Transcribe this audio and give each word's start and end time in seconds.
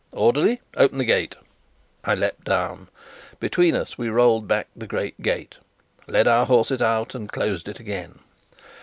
Orderly, 0.13 0.61
open 0.75 0.97
the 0.97 1.05
gate!" 1.05 1.35
I 2.03 2.15
leapt 2.15 2.43
down. 2.45 2.87
Between 3.39 3.75
us 3.75 3.99
we 3.99 4.09
rolled 4.09 4.47
back 4.47 4.67
the 4.75 4.87
great 4.87 5.21
gate, 5.21 5.57
led 6.07 6.27
our 6.27 6.47
horses 6.47 6.81
out, 6.81 7.13
and 7.13 7.31
closed 7.31 7.67
it 7.67 7.79
again. 7.79 8.17